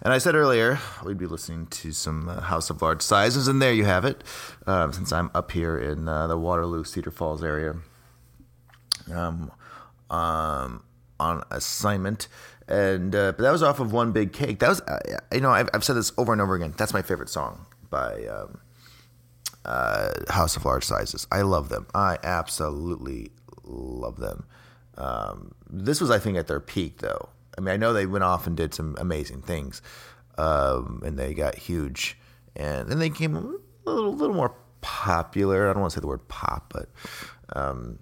And 0.00 0.14
I 0.14 0.16
said 0.16 0.34
earlier 0.34 0.78
we'd 1.04 1.18
be 1.18 1.26
listening 1.26 1.66
to 1.66 1.92
some 1.92 2.26
uh, 2.26 2.40
House 2.40 2.70
of 2.70 2.80
Large 2.80 3.02
Sizes, 3.02 3.46
and 3.46 3.60
there 3.60 3.74
you 3.74 3.84
have 3.84 4.06
it. 4.06 4.24
Um, 4.66 4.94
since 4.94 5.12
I'm 5.12 5.30
up 5.34 5.50
here 5.50 5.76
in 5.78 6.08
uh, 6.08 6.26
the 6.26 6.38
Waterloo 6.38 6.84
Cedar 6.84 7.10
Falls 7.10 7.44
area, 7.44 7.74
um, 9.12 9.52
um, 10.08 10.82
on 11.20 11.42
assignment, 11.50 12.28
and 12.66 13.14
uh, 13.14 13.32
but 13.32 13.42
that 13.42 13.52
was 13.52 13.62
off 13.62 13.78
of 13.78 13.92
One 13.92 14.12
Big 14.12 14.32
Cake. 14.32 14.60
That 14.60 14.70
was, 14.70 14.80
uh, 14.80 15.18
you 15.34 15.40
know, 15.40 15.50
I've, 15.50 15.68
I've 15.74 15.84
said 15.84 15.96
this 15.96 16.14
over 16.16 16.32
and 16.32 16.40
over 16.40 16.54
again. 16.54 16.72
That's 16.78 16.94
my 16.94 17.02
favorite 17.02 17.28
song 17.28 17.66
by 17.90 18.24
um, 18.24 18.58
uh, 19.66 20.14
House 20.30 20.56
of 20.56 20.64
Large 20.64 20.84
Sizes. 20.84 21.26
I 21.30 21.42
love 21.42 21.68
them. 21.68 21.88
I 21.94 22.16
absolutely 22.22 23.32
love 23.64 24.16
them. 24.16 24.46
Um, 24.96 25.52
this 25.68 26.00
was, 26.00 26.10
I 26.10 26.18
think, 26.18 26.36
at 26.36 26.46
their 26.46 26.60
peak, 26.60 26.98
though. 26.98 27.28
I 27.56 27.60
mean, 27.60 27.72
I 27.72 27.76
know 27.76 27.92
they 27.92 28.06
went 28.06 28.24
off 28.24 28.46
and 28.46 28.56
did 28.56 28.74
some 28.74 28.96
amazing 28.98 29.42
things, 29.42 29.82
um, 30.38 31.02
and 31.04 31.18
they 31.18 31.34
got 31.34 31.54
huge, 31.54 32.18
and 32.54 32.88
then 32.88 32.98
they 32.98 33.08
became 33.08 33.34
a 33.36 33.40
little, 33.90 34.14
little 34.14 34.34
more 34.34 34.54
popular. 34.80 35.68
I 35.68 35.72
don't 35.72 35.80
want 35.80 35.92
to 35.92 35.98
say 35.98 36.00
the 36.00 36.06
word 36.06 36.28
pop, 36.28 36.72
but 36.72 36.88
um, 37.58 37.98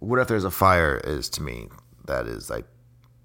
"What 0.00 0.18
If 0.18 0.28
There's 0.28 0.44
a 0.44 0.50
Fire" 0.50 1.00
is 1.04 1.28
to 1.30 1.42
me 1.42 1.68
that 2.06 2.26
is 2.26 2.50
like 2.50 2.66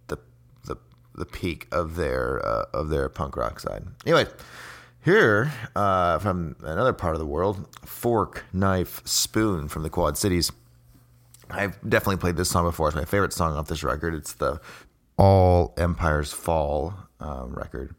the 0.07 0.17
the 0.65 0.77
the 1.15 1.25
peak 1.25 1.67
of 1.71 1.95
their 1.95 2.45
uh, 2.45 2.65
of 2.73 2.89
their 2.89 3.09
punk 3.09 3.35
rock 3.35 3.59
side. 3.59 3.85
Anyway, 4.05 4.27
here 5.03 5.51
uh, 5.75 6.19
from 6.19 6.55
another 6.61 6.93
part 6.93 7.15
of 7.15 7.19
the 7.19 7.25
world, 7.25 7.67
"Fork, 7.85 8.45
Knife, 8.53 9.01
Spoon" 9.05 9.67
from 9.67 9.83
the 9.83 9.89
Quad 9.89 10.17
Cities. 10.17 10.51
I've 11.49 11.79
definitely 11.87 12.17
played 12.17 12.35
this 12.35 12.49
song 12.49 12.65
before. 12.65 12.87
It's 12.87 12.95
my 12.95 13.05
favorite 13.05 13.33
song 13.33 13.57
off 13.57 13.67
this 13.67 13.83
record. 13.83 14.13
It's 14.13 14.33
the 14.33 14.61
All 15.17 15.73
Empires 15.77 16.31
Fall 16.31 16.93
um, 17.19 17.53
record. 17.53 17.95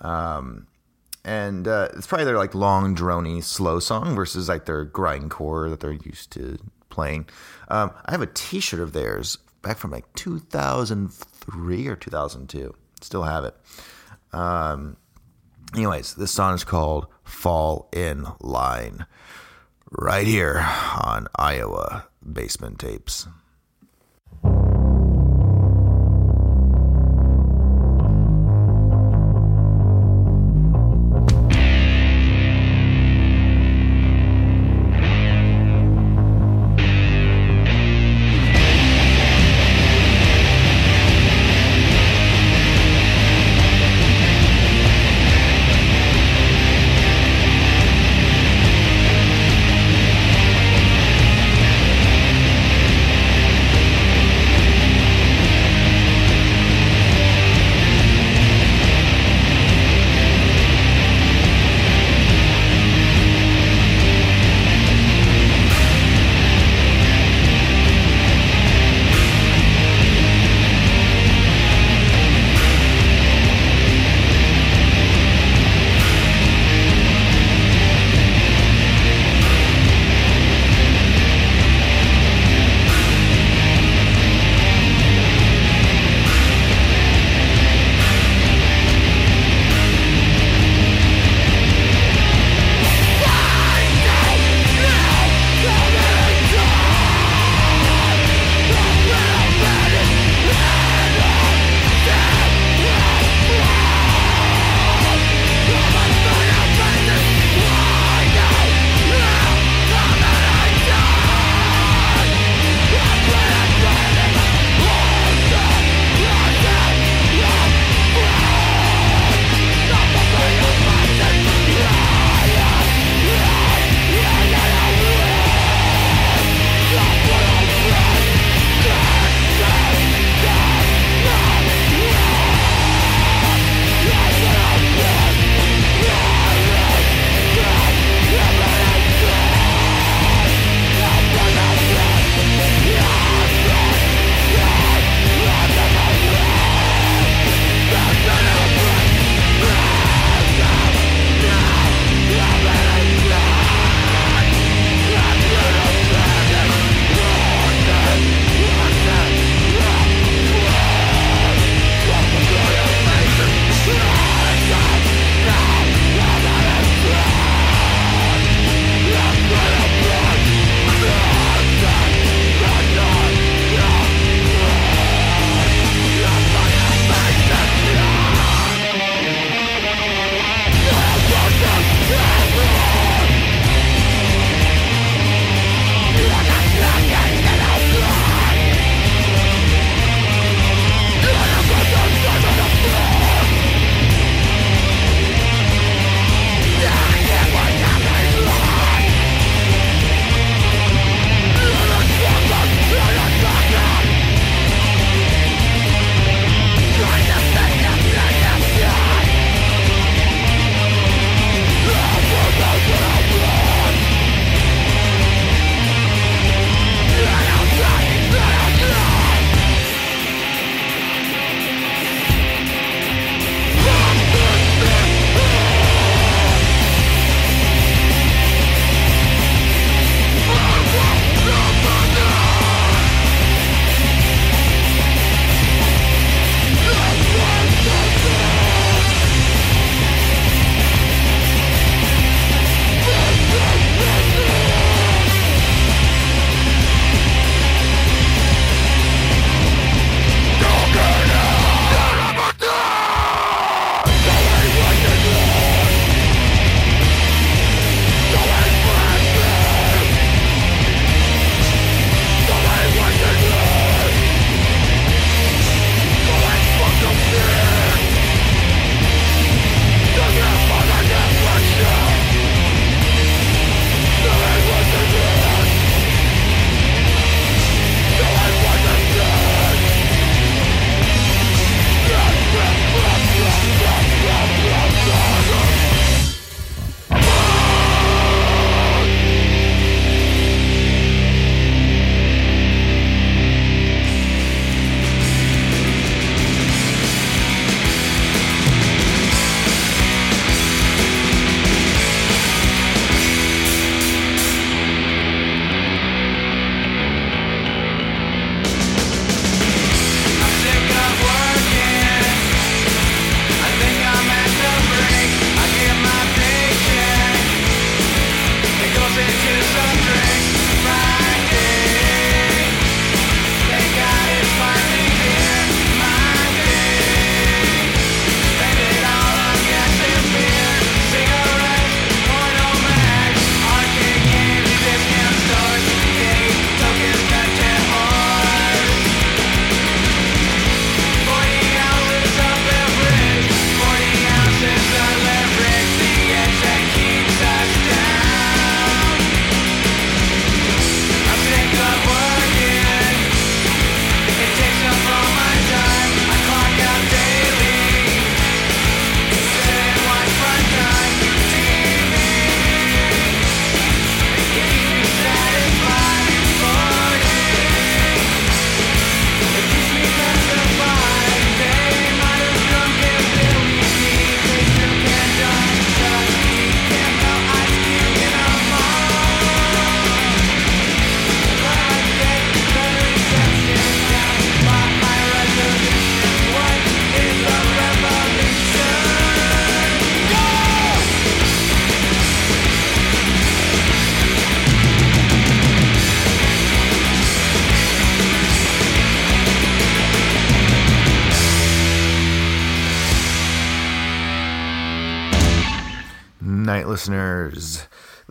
Um, 0.00 0.66
and 1.24 1.68
uh, 1.68 1.88
it's 1.96 2.06
probably 2.06 2.24
their 2.24 2.38
like 2.38 2.54
long, 2.54 2.94
drony, 2.94 3.42
slow 3.42 3.80
song 3.80 4.14
versus 4.14 4.48
like 4.48 4.66
their 4.66 4.86
grindcore 4.86 5.70
that 5.70 5.80
they're 5.80 5.92
used 5.92 6.32
to 6.32 6.58
playing. 6.88 7.28
Um, 7.68 7.92
I 8.06 8.12
have 8.12 8.22
a 8.22 8.26
T-shirt 8.26 8.80
of 8.80 8.92
theirs 8.92 9.38
back 9.62 9.76
from 9.76 9.90
like 9.90 10.12
2003 10.14 11.88
or 11.88 11.96
2002. 11.96 12.74
Still 13.00 13.22
have 13.22 13.44
it. 13.44 13.54
Um, 14.32 14.96
anyways, 15.74 16.14
this 16.14 16.30
song 16.30 16.54
is 16.54 16.64
called 16.64 17.06
"Fall 17.24 17.88
in 17.92 18.26
Line." 18.40 19.06
Right 19.90 20.26
here 20.26 20.64
on 21.02 21.26
Iowa 21.34 22.06
Basement 22.22 22.78
Tapes. 22.78 23.26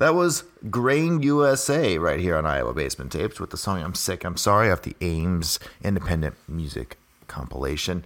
That 0.10 0.16
was 0.16 0.44
Grain 0.72 1.22
USA 1.22 2.00
right 2.00 2.20
here 2.20 2.36
on 2.36 2.44
Iowa 2.44 2.74
Basement 2.74 3.12
Tapes 3.12 3.40
with 3.40 3.52
the 3.52 3.58
song 3.58 3.84
I'm 3.84 3.94
Sick, 3.94 4.24
I'm 4.24 4.38
Sorry 4.38 4.72
off 4.72 4.82
the 4.82 4.96
Ames 5.02 5.60
Independent 5.84 6.34
Music 6.48 6.98
compilation. 7.28 8.04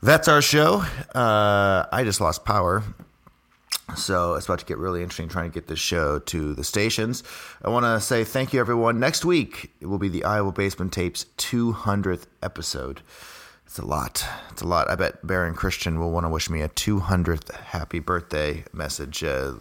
That's 0.00 0.28
our 0.28 0.40
show. 0.40 0.84
Uh, 1.16 1.84
I 1.90 2.04
just 2.04 2.20
lost 2.20 2.44
power. 2.44 2.84
So 3.96 4.34
it's 4.34 4.46
about 4.46 4.60
to 4.60 4.66
get 4.66 4.78
really 4.78 5.02
interesting 5.02 5.28
trying 5.28 5.50
to 5.50 5.52
get 5.52 5.66
this 5.66 5.80
show 5.80 6.20
to 6.20 6.54
the 6.54 6.62
stations. 6.62 7.24
I 7.60 7.70
want 7.70 7.84
to 7.84 8.00
say 8.00 8.22
thank 8.22 8.52
you, 8.52 8.60
everyone. 8.60 9.00
Next 9.00 9.24
week, 9.24 9.72
it 9.80 9.86
will 9.86 9.98
be 9.98 10.08
the 10.08 10.22
Iowa 10.22 10.52
Basement 10.52 10.92
Tapes 10.92 11.26
200th 11.38 12.26
episode. 12.40 13.02
It's 13.68 13.78
a 13.78 13.84
lot. 13.84 14.24
It's 14.50 14.62
a 14.62 14.66
lot. 14.66 14.88
I 14.88 14.94
bet 14.94 15.26
Baron 15.26 15.54
Christian 15.54 16.00
will 16.00 16.10
want 16.10 16.24
to 16.24 16.30
wish 16.30 16.48
me 16.48 16.62
a 16.62 16.70
200th 16.70 17.54
happy 17.54 17.98
birthday 17.98 18.64
message. 18.72 19.22
Uh, 19.22 19.56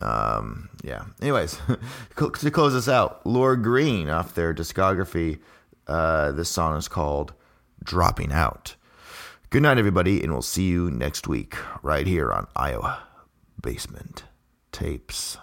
um, 0.00 0.68
yeah. 0.84 1.02
Anyways, 1.20 1.58
to 2.16 2.50
close 2.52 2.74
this 2.74 2.88
out, 2.88 3.26
Lord 3.26 3.64
Green 3.64 4.08
off 4.08 4.36
their 4.36 4.54
discography. 4.54 5.40
Uh, 5.88 6.30
this 6.30 6.48
song 6.48 6.76
is 6.76 6.86
called 6.86 7.32
Dropping 7.82 8.30
Out. 8.30 8.76
Good 9.50 9.62
night, 9.62 9.78
everybody, 9.78 10.22
and 10.22 10.30
we'll 10.30 10.40
see 10.40 10.68
you 10.68 10.88
next 10.88 11.26
week 11.26 11.56
right 11.82 12.06
here 12.06 12.30
on 12.32 12.46
Iowa 12.54 13.00
Basement 13.60 14.22
Tapes. 14.70 15.38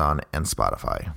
Amazon, 0.00 0.20
and 0.32 0.46
Spotify. 0.46 1.09